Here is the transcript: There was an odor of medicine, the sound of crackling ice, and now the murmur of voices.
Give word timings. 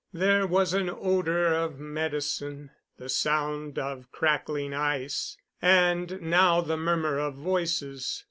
There 0.13 0.47
was 0.47 0.73
an 0.73 0.89
odor 0.89 1.53
of 1.53 1.77
medicine, 1.79 2.71
the 2.97 3.07
sound 3.07 3.77
of 3.77 4.11
crackling 4.11 4.73
ice, 4.73 5.37
and 5.61 6.19
now 6.19 6.59
the 6.61 6.75
murmur 6.75 7.19
of 7.19 7.35
voices. 7.35 8.19